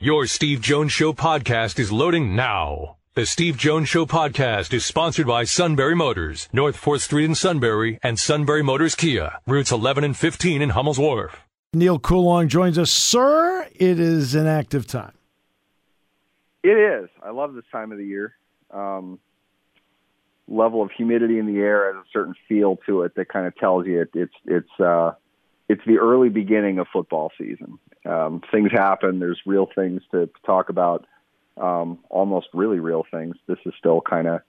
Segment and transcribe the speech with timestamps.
[0.00, 2.98] Your Steve Jones Show podcast is loading now.
[3.14, 7.98] The Steve Jones Show podcast is sponsored by Sunbury Motors, North 4th Street in Sunbury,
[8.00, 11.42] and Sunbury Motors Kia, routes 11 and 15 in Hummel's Wharf.
[11.72, 12.92] Neil Coolong joins us.
[12.92, 15.14] Sir, it is an active time.
[16.62, 17.10] It is.
[17.20, 18.36] I love this time of the year.
[18.70, 19.18] Um,
[20.46, 23.56] level of humidity in the air has a certain feel to it that kind of
[23.56, 25.14] tells you it, it's it's uh,
[25.68, 27.78] it's the early beginning of football season.
[28.06, 29.18] Um, things happen.
[29.18, 31.06] There's real things to talk about.
[31.56, 33.36] Um, almost really real things.
[33.46, 34.40] This is still kind of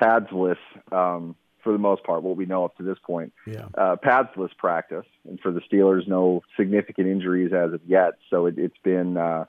[0.00, 0.56] padsless
[0.92, 2.22] um, for the most part.
[2.22, 3.66] What we know up to this point, Yeah.
[3.76, 8.12] uh, padsless practice, and for the Steelers, no significant injuries as of yet.
[8.30, 9.46] So it, it's been uh,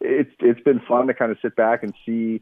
[0.00, 2.40] it's it's been fun to kind of sit back and see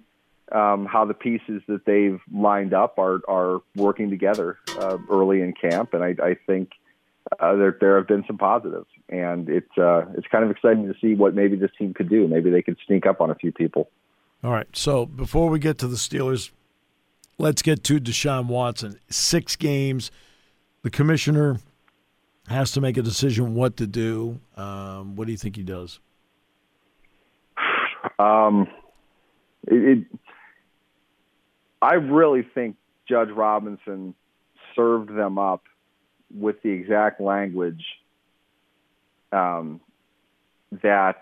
[0.52, 5.54] um, how the pieces that they've lined up are are working together uh, early in
[5.54, 6.70] camp, and I, I think
[7.40, 10.94] uh, there there have been some positives, and it's uh, it's kind of exciting to
[11.00, 12.26] see what maybe this team could do.
[12.28, 13.90] Maybe they could sneak up on a few people.
[14.44, 14.66] All right.
[14.72, 16.50] So before we get to the Steelers,
[17.38, 18.98] let's get to Deshaun Watson.
[19.08, 20.10] Six games.
[20.82, 21.60] The commissioner
[22.48, 24.41] has to make a decision what to do.
[24.56, 26.00] Um, what do you think he does?
[28.19, 28.66] Um,
[29.69, 30.19] it, it,
[31.80, 32.77] I really think
[33.08, 34.14] Judge Robinson
[34.75, 35.62] served them up
[36.34, 37.84] with the exact language
[39.33, 39.80] um,
[40.83, 41.20] that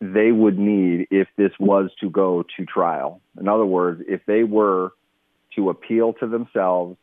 [0.00, 3.20] they would need if this was to go to trial.
[3.38, 4.92] In other words, if they were
[5.56, 6.96] to appeal to themselves,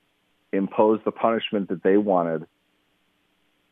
[0.51, 2.47] impose the punishment that they wanted,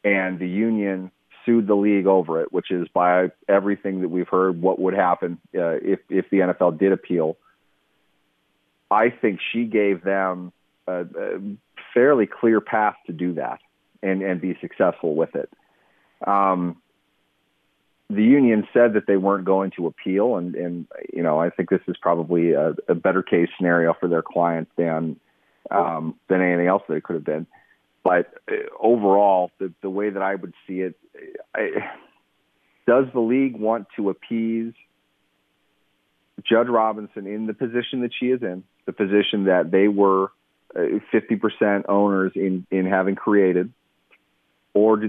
[0.03, 1.11] and the union
[1.45, 5.39] sued the league over it, which is by everything that we've heard what would happen
[5.55, 7.37] uh, if if the NFL did appeal.
[8.91, 10.51] I think she gave them
[10.87, 11.39] a, a
[11.95, 13.59] fairly clear path to do that
[14.03, 15.49] and and be successful with it.
[16.27, 16.77] Um,
[18.09, 21.69] the union said that they weren't going to appeal, and and you know I think
[21.69, 25.19] this is probably a, a better case scenario for their client than
[25.71, 27.47] um, than anything else that it could have been.
[28.03, 30.95] But uh, overall, the the way that I would see it,
[31.55, 31.69] I,
[32.85, 34.73] does the league want to appease
[36.43, 40.31] Judge Robinson in the position that she is in, the position that they were
[40.75, 43.71] 50% owners in in having created,
[44.73, 45.01] or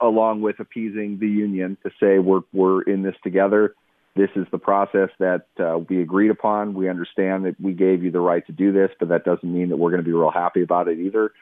[0.00, 3.74] along with appeasing the union to say we're we're in this together.
[4.16, 6.74] This is the process that uh, we agreed upon.
[6.74, 9.68] We understand that we gave you the right to do this, but that doesn't mean
[9.68, 11.32] that we're going to be real happy about it either.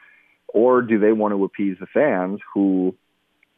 [0.47, 2.95] Or do they want to appease the fans who,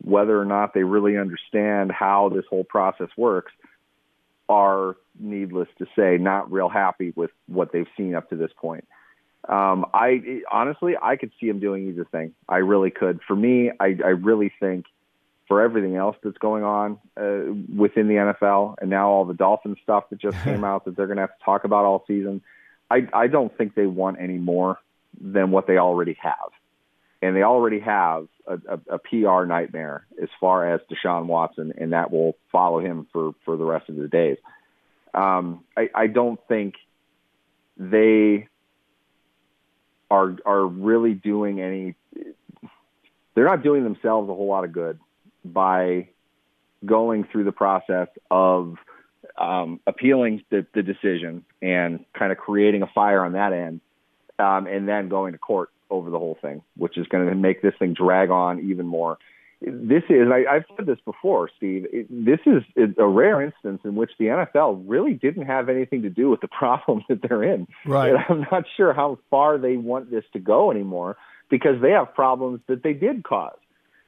[0.01, 3.51] whether or not they really understand how this whole process works,
[4.47, 8.85] are needless to say not real happy with what they've seen up to this point.
[9.47, 12.33] Um, I honestly, I could see him doing either thing.
[12.47, 13.21] I really could.
[13.27, 14.85] For me, I, I really think
[15.47, 19.75] for everything else that's going on uh, within the NFL, and now all the Dolphin
[19.83, 22.41] stuff that just came out that they're going to have to talk about all season,
[22.89, 24.79] I, I don't think they want any more
[25.19, 26.51] than what they already have,
[27.21, 31.93] and they already have a, a, a PR nightmare as far as Deshaun Watson, and
[31.93, 34.37] that will follow him for for the rest of his days.
[35.13, 36.75] Um, I, I don't think
[37.75, 38.47] they
[40.11, 41.95] are are really doing any
[43.33, 44.99] they're not doing themselves a whole lot of good
[45.43, 46.09] by
[46.85, 48.75] going through the process of
[49.37, 53.79] um, appealing the, the decision and kind of creating a fire on that end,
[54.37, 57.61] um, and then going to court over the whole thing, which is going to make
[57.61, 59.17] this thing drag on even more.
[59.61, 61.85] This is, I, I've said this before, Steve.
[61.93, 62.63] It, this is
[62.97, 66.47] a rare instance in which the NFL really didn't have anything to do with the
[66.59, 67.67] problems that they're in.
[67.85, 68.09] Right.
[68.09, 71.17] And I'm not sure how far they want this to go anymore
[71.49, 73.57] because they have problems that they did cause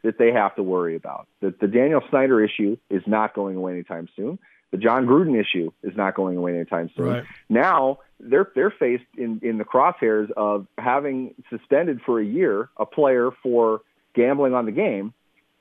[0.03, 1.27] that they have to worry about.
[1.41, 4.39] The, the Daniel Snyder issue is not going away anytime soon.
[4.71, 7.05] The Jon Gruden issue is not going away anytime soon.
[7.05, 7.23] Right.
[7.47, 12.85] Now they're they're faced in, in the crosshairs of having suspended for a year a
[12.85, 13.81] player for
[14.15, 15.13] gambling on the game,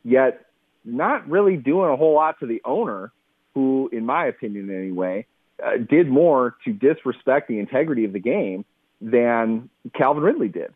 [0.05, 0.47] yet
[0.85, 3.13] not really doing a whole lot to the owner,
[3.55, 5.27] who, in my opinion anyway,
[5.65, 8.65] uh, did more to disrespect the integrity of the game
[9.01, 10.73] than Calvin Ridley did.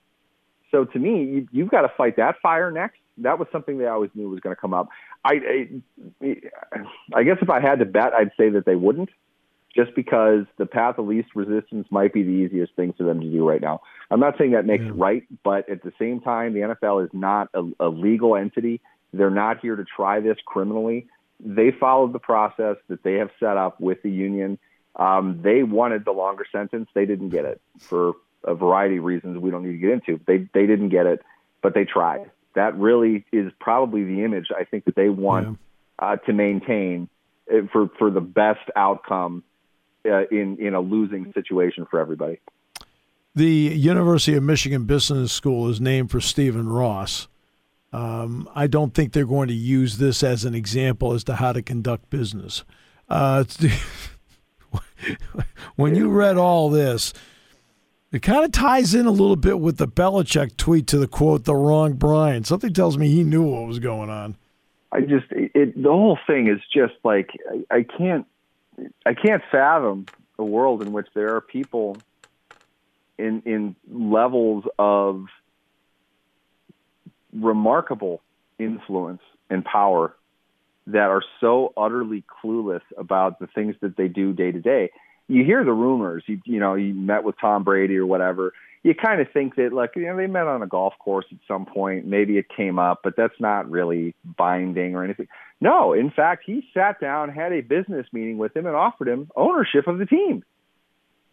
[0.70, 2.98] So to me, you, you've got to fight that fire next.
[3.18, 4.88] That was something that I always knew was going to come up.
[5.24, 5.68] I,
[6.22, 6.36] I,
[7.14, 9.08] I guess if I had to bet, I'd say that they wouldn't,
[9.74, 13.26] just because the path of least resistance might be the easiest thing for them to
[13.26, 13.80] do right now.
[14.10, 14.90] I'm not saying that makes Yeah.
[14.90, 18.80] it right, but at the same time, the NFL is not a, a legal entity.
[19.12, 21.06] They're not here to try this criminally.
[21.40, 24.58] They followed the process that they have set up with the union.
[24.96, 26.88] Um, they wanted the longer sentence.
[26.94, 28.14] They didn't get it for
[28.44, 30.20] a variety of reasons we don't need to get into.
[30.26, 31.22] They they didn't get it,
[31.62, 32.30] but they tried.
[32.54, 35.58] That really is probably the image I think that they want
[35.98, 37.08] uh, to maintain
[37.52, 39.44] uh, for for the best outcome
[40.06, 42.40] uh, in in a losing situation for everybody.
[43.34, 47.28] The University of Michigan Business School is named for Stephen Ross.
[47.92, 51.52] Um, I don't think they're going to use this as an example as to how
[51.52, 52.64] to conduct business.
[53.08, 53.44] Uh,
[55.76, 57.12] when you read all this,
[58.12, 61.44] it kind of ties in a little bit with the Belichick tweet to the quote,
[61.44, 62.44] the wrong Brian.
[62.44, 64.36] Something tells me he knew what was going on.
[64.92, 68.26] I just, it, the whole thing is just like, I, I can't,
[69.04, 70.06] I can't fathom
[70.38, 71.96] a world in which there are people
[73.18, 75.26] in, in levels of
[77.40, 78.20] remarkable
[78.58, 80.14] influence and power
[80.88, 84.90] that are so utterly clueless about the things that they do day to day.
[85.28, 86.22] You hear the rumors.
[86.26, 88.52] You you know you met with Tom Brady or whatever.
[88.84, 91.38] You kind of think that like you know they met on a golf course at
[91.48, 92.06] some point.
[92.06, 95.26] Maybe it came up, but that's not really binding or anything.
[95.60, 99.30] No, in fact, he sat down, had a business meeting with him, and offered him
[99.34, 100.44] ownership of the team.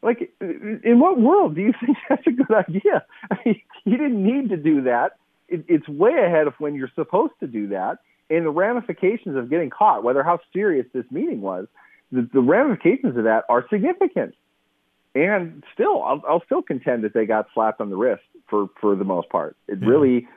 [0.01, 3.05] Like, in what world do you think that's a good idea?
[3.29, 5.17] I mean, he didn't need to do that.
[5.53, 9.49] It, it's way ahead of when you're supposed to do that and the ramifications of
[9.49, 11.67] getting caught, whether how serious this meeting was,
[12.11, 14.35] the, the ramifications of that are significant.
[15.15, 18.95] And still, I'll, I'll still contend that they got slapped on the wrist for for
[18.95, 19.55] the most part.
[19.67, 19.87] It yeah.
[19.87, 20.27] really,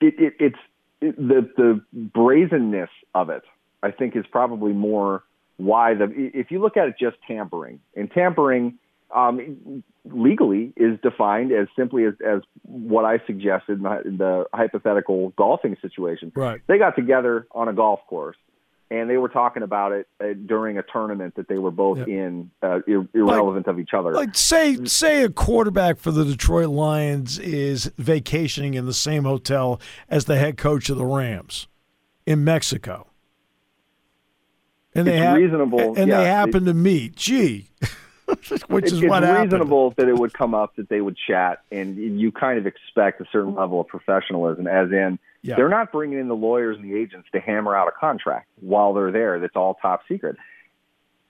[0.00, 0.58] it, it it's
[1.00, 3.42] it, the the brazenness of it.
[3.82, 5.22] I think is probably more
[5.56, 8.78] why the if you look at it just tampering and tampering
[9.14, 14.44] um, legally is defined as simply as, as what I suggested in the, in the
[14.52, 16.32] hypothetical golfing situation.
[16.34, 16.60] Right.
[16.66, 18.36] They got together on a golf course
[18.90, 22.08] and they were talking about it uh, during a tournament that they were both yep.
[22.08, 24.12] in, uh, ir- irrelevant like, of each other.
[24.12, 29.80] Like say say a quarterback for the Detroit Lions is vacationing in the same hotel
[30.08, 31.66] as the head coach of the Rams
[32.26, 33.08] in Mexico,
[34.94, 37.16] and it's they ha- reasonable, and yeah, they happen to meet.
[37.16, 37.70] Gee.
[38.68, 40.08] Which is it's what reasonable happened.
[40.08, 43.26] that it would come up that they would chat, and you kind of expect a
[43.30, 45.56] certain level of professionalism, as in yeah.
[45.56, 48.94] they're not bringing in the lawyers and the agents to hammer out a contract while
[48.94, 49.40] they're there.
[49.40, 50.36] That's all top secret.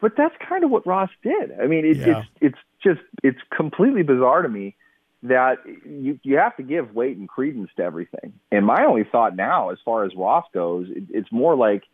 [0.00, 1.52] But that's kind of what Ross did.
[1.60, 2.18] I mean, it, yeah.
[2.18, 4.76] it's it's just it's completely bizarre to me
[5.24, 5.56] that
[5.86, 8.34] you you have to give weight and credence to everything.
[8.52, 11.84] And my only thought now, as far as Ross goes, it, it's more like,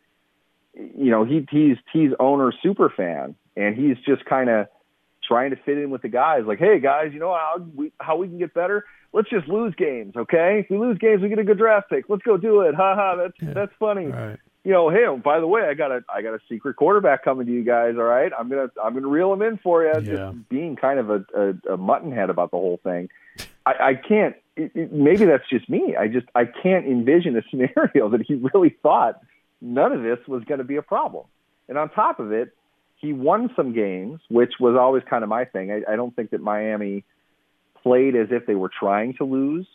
[0.73, 4.67] you know, he he's he's owner super fan, and he's just kind of
[5.31, 6.43] trying to fit in with the guys.
[6.45, 8.85] Like, hey guys, you know how we how we can get better?
[9.13, 10.61] Let's just lose games, okay?
[10.63, 12.05] If we lose games, we get a good draft pick.
[12.09, 12.75] Let's go do it.
[12.75, 13.15] Ha ha.
[13.15, 13.53] That's yeah.
[13.53, 14.07] that's funny.
[14.07, 14.37] Right.
[14.63, 17.47] You know, hey, by the way, I got a I got a secret quarterback coming
[17.47, 17.95] to you guys.
[17.97, 19.93] All right, I'm gonna I'm gonna reel him in for you.
[19.93, 20.01] Yeah.
[20.01, 23.09] Just being kind of a, a, a mutton head about the whole thing.
[23.65, 24.35] I, I can't.
[24.57, 25.95] It, it, maybe that's just me.
[25.95, 29.21] I just I can't envision a scenario that he really thought
[29.61, 31.25] none of this was going to be a problem.
[31.69, 32.53] And on top of it,
[33.01, 35.71] he won some games, which was always kind of my thing.
[35.71, 37.03] I, I don't think that Miami
[37.81, 39.67] played as if they were trying to lose.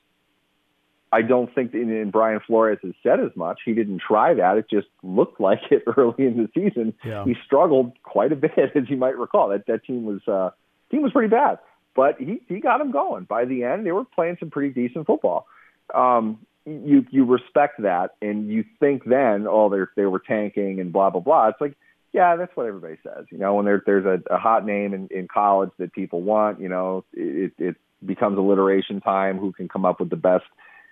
[1.13, 3.61] I don't think, that, and Brian Flores has said as much.
[3.65, 4.59] He didn't try that.
[4.59, 6.95] It just looked like it early in the season.
[7.05, 7.25] Yeah.
[7.25, 9.49] He struggled quite a bit, as you might recall.
[9.49, 10.51] That that team was uh,
[10.91, 11.59] team was pretty bad,
[11.97, 13.25] but he he got them going.
[13.25, 15.47] By the end, they were playing some pretty decent football.
[15.95, 20.93] Um, you you respect that, and you think then, oh, they they were tanking and
[20.93, 21.49] blah blah blah.
[21.49, 21.77] It's like
[22.17, 23.27] yeah, that's what everybody says.
[23.31, 26.63] You know, when there, there's a, a hot name in, in college that people want,
[26.63, 29.37] you know, it, it becomes alliteration time.
[29.37, 30.47] Who can come up with the best,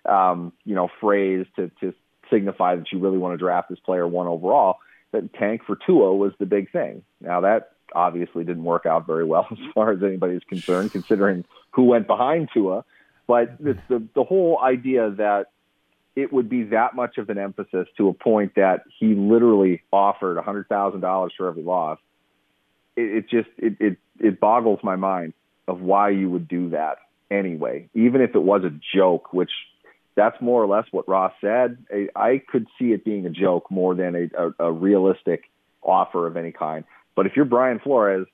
[0.06, 1.94] um, you know, phrase to, to
[2.30, 4.76] signify that you really want to draft this player one overall?
[5.12, 7.02] That tank for Tua was the big thing.
[7.22, 11.46] Now that obviously didn't work out very well as far as anybody is concerned, considering
[11.70, 12.84] who went behind Tua.
[13.26, 15.46] But the, the, the whole idea that
[16.16, 20.38] it would be that much of an emphasis to a point that he literally offered
[20.38, 21.99] a hundred thousand dollars for every loss.
[22.97, 25.33] It, it just it, it it boggles my mind
[25.66, 26.99] of why you would do that
[27.30, 29.50] anyway, even if it was a joke, which
[30.14, 31.78] that's more or less what Ross said.
[31.90, 35.44] I, I could see it being a joke more than a, a, a realistic
[35.83, 36.85] offer of any kind.
[37.16, 38.26] But if you're Brian Flores,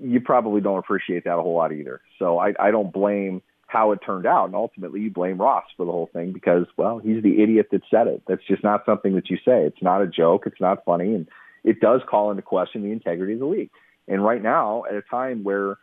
[0.00, 2.00] you probably don't appreciate that a whole lot either.
[2.18, 3.42] So I, I don't blame
[3.74, 4.46] how it turned out.
[4.46, 7.82] And ultimately, you blame Ross for the whole thing because, well, he's the idiot that
[7.90, 8.22] said it.
[8.28, 9.64] That's just not something that you say.
[9.64, 10.44] It's not a joke.
[10.46, 11.12] It's not funny.
[11.14, 11.28] And
[11.64, 13.70] it does call into question the integrity of the league.
[14.06, 15.76] And right now, at a time where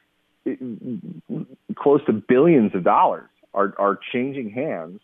[0.46, 0.58] it,
[1.76, 5.02] close to billions of dollars are, are changing hands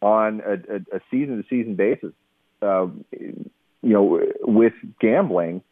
[0.00, 2.12] on a, season to season basis,
[2.62, 3.50] uh, you
[3.82, 5.62] know, with gambling,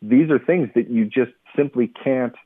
[0.00, 2.36] these are things that you just simply can't–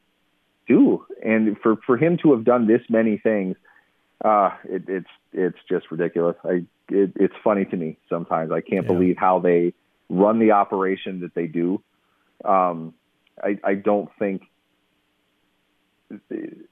[0.66, 1.04] do.
[1.24, 3.56] And for for him to have done this many things,
[4.24, 6.36] uh, it, it's it's just ridiculous.
[6.44, 8.52] I it, it's funny to me sometimes.
[8.52, 8.92] I can't yeah.
[8.92, 9.74] believe how they
[10.08, 11.82] run the operation that they do.
[12.44, 12.94] Um,
[13.42, 14.42] I, I don't think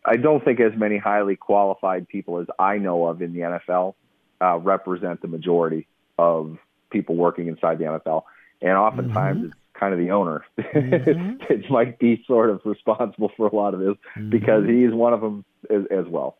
[0.04, 3.94] I don't think as many highly qualified people as I know of in the NFL
[4.40, 5.86] uh, represent the majority
[6.18, 6.58] of
[6.90, 8.24] people working inside the NFL,
[8.60, 9.46] and oftentimes mm-hmm.
[9.46, 11.38] it's kind of the owner mm-hmm.
[11.48, 14.30] that might be sort of responsible for a lot of this mm-hmm.
[14.30, 16.38] because he's one of them as, as, well.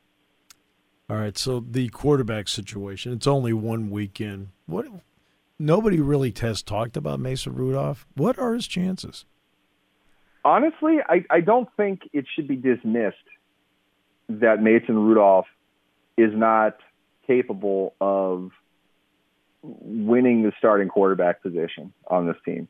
[1.10, 3.12] All right, so the quarterback situation.
[3.12, 4.50] It's only one weekend.
[4.66, 4.86] What?
[5.58, 8.06] Nobody really has talked about Mason Rudolph.
[8.14, 9.24] What are his chances?
[10.44, 13.16] honestly, I, I don't think it should be dismissed
[14.28, 15.46] that Mason Rudolph
[16.16, 16.76] is not
[17.26, 18.50] capable of
[19.62, 22.68] winning the starting quarterback position on this team.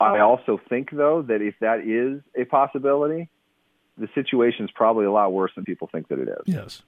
[0.00, 3.28] I also think, though, that if that is a possibility,
[3.98, 6.42] the situation is probably a lot worse than people think that it is.
[6.46, 6.82] Yes.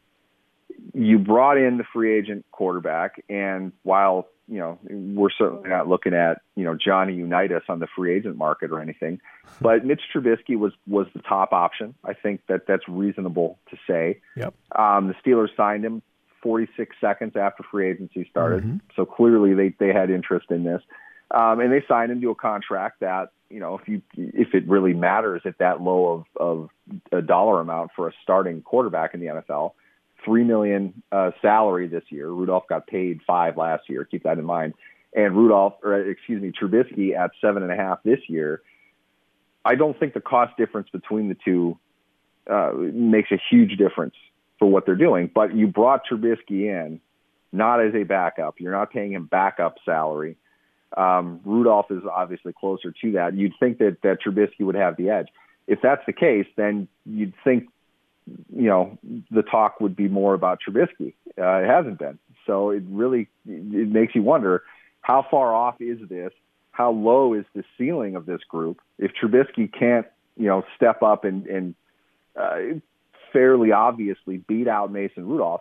[0.95, 6.13] You brought in the free agent quarterback, and while you know, we're certainly not looking
[6.13, 9.21] at, you know, Johnny Unitas on the free agent market or anything.
[9.61, 11.95] But Mitch Trubisky was was the top option.
[12.05, 14.21] I think that that's reasonable to say.
[14.37, 14.55] Yep.
[14.77, 16.03] Um, the Steelers signed him
[16.43, 18.77] 46 seconds after free agency started, mm-hmm.
[18.97, 20.83] so clearly they they had interest in this,
[21.33, 24.95] um, and they signed into a contract that you know if you if it really
[24.95, 29.27] matters at that low of of a dollar amount for a starting quarterback in the
[29.27, 29.73] NFL
[30.25, 32.29] three million uh, salary this year.
[32.29, 34.05] Rudolph got paid five last year.
[34.05, 34.75] Keep that in mind.
[35.15, 38.63] And Rudolph, or excuse me, Trubisky at seven and a half this year.
[39.65, 41.79] I don't think the cost difference between the two
[42.51, 44.15] uh, makes a huge difference
[44.59, 45.31] for what they're doing.
[45.33, 47.01] But you brought Trubisky in
[47.53, 48.55] not as a backup.
[48.59, 50.37] You're not paying him backup salary.
[50.97, 53.35] Um, Rudolph is obviously closer to that.
[53.35, 55.29] You'd think that that Trubisky would have the edge.
[55.67, 57.69] If that's the case, then you'd think
[58.27, 58.99] you know,
[59.31, 61.15] the talk would be more about Trubisky.
[61.39, 62.19] Uh, it hasn't been.
[62.47, 64.63] So it really it makes you wonder
[65.01, 66.33] how far off is this?
[66.71, 68.81] How low is the ceiling of this group?
[68.99, 70.07] If Trubisky can't,
[70.37, 71.75] you know, step up and, and
[72.37, 72.79] uh,
[73.33, 75.61] fairly obviously beat out Mason Rudolph,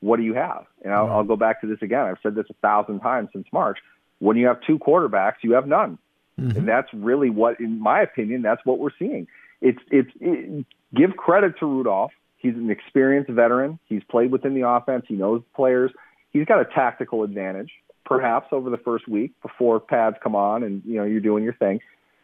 [0.00, 0.66] what do you have?
[0.84, 2.00] And I'll, I'll go back to this again.
[2.00, 3.78] I've said this a thousand times since March.
[4.22, 5.98] When you have two quarterbacks, you have none.
[6.40, 6.58] Mm-hmm.
[6.58, 9.26] And that's really what, in my opinion, that's what we're seeing.
[9.60, 10.64] It's it's it,
[10.94, 12.12] give credit to Rudolph.
[12.36, 13.80] He's an experienced veteran.
[13.88, 15.06] He's played within the offense.
[15.08, 15.90] He knows the players.
[16.30, 17.70] He's got a tactical advantage,
[18.04, 21.54] perhaps over the first week before pads come on and you know you're doing your
[21.54, 21.80] thing.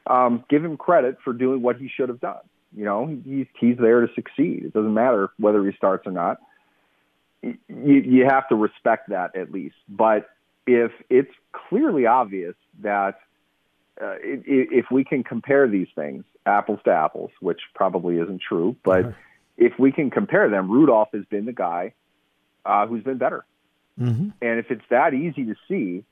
[0.07, 2.41] Um, give him credit for doing what he should have done.
[2.77, 4.67] You know, he's he's there to succeed.
[4.67, 6.39] It doesn't matter whether he starts or not.
[7.43, 9.77] You you have to respect that at least.
[9.89, 10.29] But
[10.69, 13.21] if it's clearly obvious that
[14.01, 19.07] uh, if we can compare these things, apples to apples, which probably isn't true, but
[19.07, 19.13] uh-huh.
[19.57, 21.95] if we can compare them, Rudolph has been the guy
[22.67, 23.45] uh, who's been better.
[23.99, 24.29] Mm-hmm.
[24.43, 26.05] And if it's that easy to see,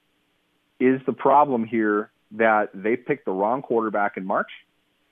[0.81, 4.51] is the problem here that they picked the wrong quarterback in March?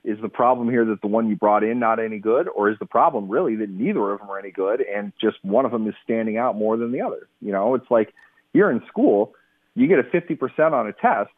[0.03, 2.77] Is the problem here that the one you brought in not any good, or is
[2.79, 5.87] the problem really that neither of them are any good and just one of them
[5.87, 7.27] is standing out more than the other?
[7.41, 8.13] You know, it's like
[8.55, 9.33] you're in school,
[9.75, 11.31] you get a 50% on a test,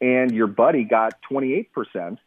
[0.00, 2.18] and your buddy got 28%,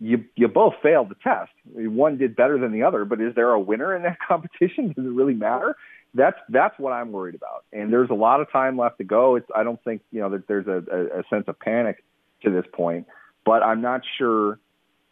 [0.00, 1.50] you you both failed the test.
[1.74, 4.92] One did better than the other, but is there a winner in that competition?
[4.92, 5.76] Does it really matter?
[6.14, 7.64] That's that's what I'm worried about.
[7.72, 9.34] And there's a lot of time left to go.
[9.34, 12.04] It's I don't think you know that there's a, a, a sense of panic
[12.44, 13.06] to this point,
[13.44, 14.60] but I'm not sure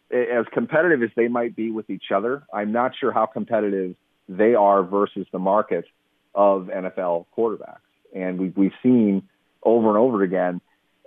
[0.09, 2.43] as competitive as they might be with each other.
[2.53, 3.95] I'm not sure how competitive
[4.29, 5.85] they are versus the market
[6.33, 7.79] of NFL quarterbacks.
[8.15, 9.27] And we've we've seen
[9.63, 10.61] over and over again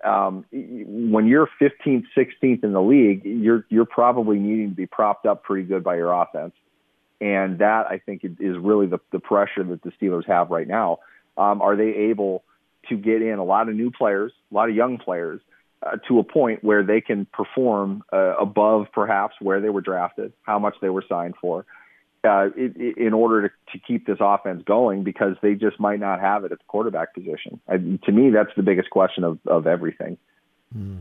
[0.04, 5.26] um, when you're 15th, 16th in the league, you're you're probably needing to be propped
[5.26, 6.54] up pretty good by your offense,
[7.20, 11.00] and that I think is really the the pressure that the Steelers have right now.
[11.36, 12.44] Um, are they able
[12.88, 15.40] to get in a lot of new players, a lot of young players,
[15.82, 20.32] uh, to a point where they can perform uh, above perhaps where they were drafted,
[20.42, 21.66] how much they were signed for?
[22.24, 26.44] Uh, in order to, to keep this offense going because they just might not have
[26.44, 27.60] it at the quarterback position.
[27.68, 30.18] I, to me, that's the biggest question of, of everything.
[30.72, 30.98] Hmm.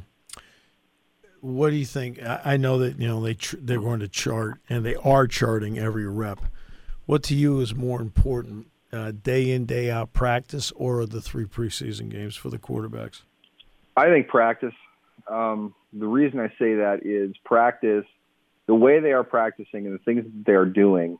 [1.41, 2.19] What do you think?
[2.21, 5.79] I know that you know they tr- they're going to chart and they are charting
[5.79, 6.41] every rep.
[7.05, 11.45] What to you is more important, uh, day in day out practice or the three
[11.45, 13.21] preseason games for the quarterbacks?
[13.95, 14.73] I think practice.
[15.29, 18.05] Um, the reason I say that is practice
[18.69, 21.17] the way they are practicing and the things that they're doing,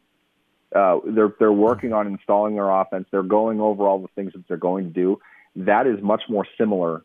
[0.75, 3.08] uh, they're they're working on installing their offense.
[3.10, 5.20] They're going over all the things that they're going to do.
[5.56, 7.01] That is much more similar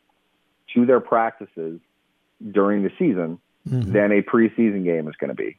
[0.75, 1.81] to their practices
[2.53, 3.91] during the season mm-hmm.
[3.91, 5.57] than a preseason game is going to be.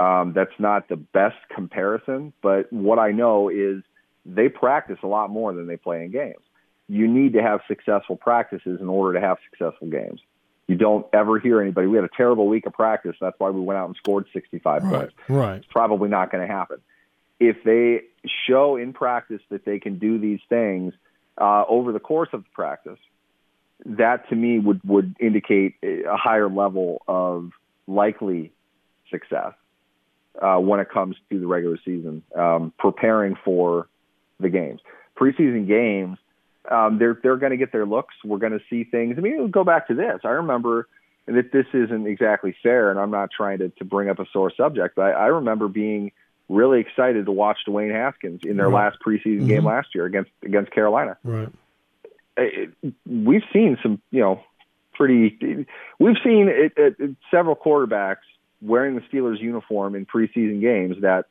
[0.00, 3.82] Um, that's not the best comparison, but what I know is
[4.24, 6.42] they practice a lot more than they play in games.
[6.88, 10.22] you need to have successful practices in order to have successful games.
[10.68, 11.86] You don't ever hear anybody.
[11.86, 13.16] We had a terrible week of practice.
[13.20, 15.14] That's why we went out and scored 65 right, points.
[15.28, 15.56] Right.
[15.56, 16.78] It's probably not going to happen.
[17.38, 18.02] If they
[18.46, 20.94] show in practice that they can do these things
[21.38, 22.98] uh, over the course of the practice,
[23.84, 27.50] that to me would would indicate a higher level of
[27.86, 28.52] likely
[29.10, 29.52] success
[30.40, 33.88] uh, when it comes to the regular season, um, preparing for
[34.40, 34.80] the games.
[35.16, 36.18] Preseason games,
[36.70, 38.14] um, they're they're going to get their looks.
[38.24, 39.16] We're going to see things.
[39.18, 40.20] I mean, we'll go back to this.
[40.24, 40.88] I remember
[41.26, 44.52] that this isn't exactly fair, and I'm not trying to, to bring up a sore
[44.56, 46.12] subject, but I, I remember being
[46.48, 48.84] really excited to watch Dwayne Haskins in their right.
[48.84, 49.48] last preseason mm-hmm.
[49.48, 51.16] game last year against against Carolina.
[51.24, 51.48] Right.
[52.36, 52.70] It,
[53.06, 54.42] we've seen some, you know,
[54.94, 55.66] pretty.
[55.98, 58.24] We've seen it, it, several quarterbacks
[58.60, 61.26] wearing the Steelers uniform in preseason games that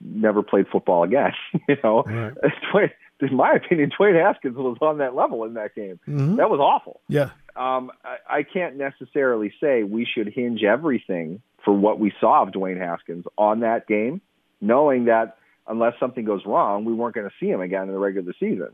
[0.00, 1.32] never played football again.
[1.68, 2.92] you know, right.
[3.20, 5.98] in my opinion, Dwayne Haskins was on that level in that game.
[6.06, 6.36] Mm-hmm.
[6.36, 7.00] That was awful.
[7.08, 7.30] Yeah.
[7.56, 12.50] Um, I, I can't necessarily say we should hinge everything for what we saw of
[12.50, 14.20] Dwayne Haskins on that game,
[14.60, 17.98] knowing that unless something goes wrong, we weren't going to see him again in the
[17.98, 18.68] regular season.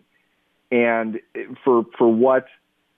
[0.70, 1.20] And
[1.64, 2.46] for for what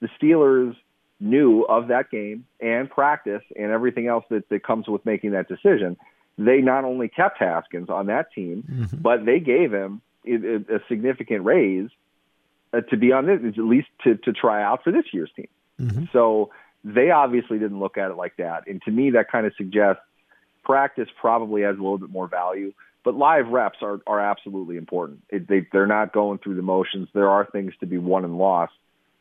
[0.01, 0.77] the Steelers
[1.21, 5.49] knew of that game and practice and everything else that, that comes with making that
[5.49, 5.97] decision,
[6.39, 8.97] they not only kept Haskins on that team, mm-hmm.
[8.97, 11.91] but they gave him a, a significant raise
[12.73, 15.49] uh, to be on this, at least to, to try out for this year's team.
[15.81, 16.05] Mm-hmm.
[16.13, 16.51] So
[16.83, 18.67] they obviously didn't look at it like that.
[18.67, 20.03] And to me, that kind of suggests
[20.65, 22.73] practice probably has a little bit more value.
[23.05, 25.23] But live reps are, are absolutely important.
[25.29, 27.09] It, they, they're not going through the motions.
[27.13, 28.73] There are things to be won and lost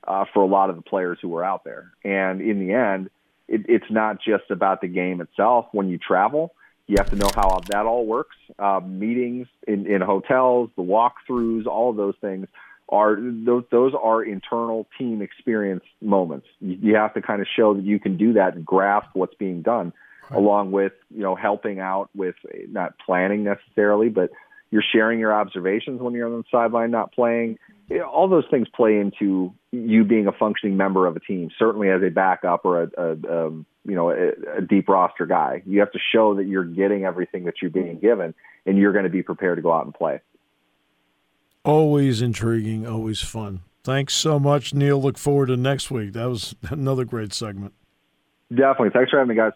[0.07, 1.91] uh, for a lot of the players who are out there.
[2.03, 3.09] And in the end,
[3.49, 5.67] it, it's not just about the game itself.
[5.73, 6.53] When you travel,
[6.87, 8.35] you have to know how that all works.
[8.59, 12.47] Uh, meetings in, in hotels, the walkthroughs, all of those things
[12.89, 16.47] are those, those are internal team experience moments.
[16.59, 19.35] You, you have to kind of show that you can do that and grasp what's
[19.35, 19.93] being done,
[20.29, 20.37] right.
[20.37, 22.35] along with you know helping out with
[22.69, 24.31] not planning necessarily, but
[24.69, 27.57] you're sharing your observations when you're on the sideline not playing.
[28.11, 31.49] All those things play into you being a functioning member of a team.
[31.59, 33.51] Certainly as a backup or a, a, a
[33.85, 37.45] you know a, a deep roster guy, you have to show that you're getting everything
[37.45, 38.33] that you're being given,
[38.65, 40.21] and you're going to be prepared to go out and play.
[41.65, 43.61] Always intriguing, always fun.
[43.83, 45.01] Thanks so much, Neil.
[45.01, 46.13] Look forward to next week.
[46.13, 47.73] That was another great segment.
[48.49, 48.91] Definitely.
[48.91, 49.51] Thanks for having me, guys.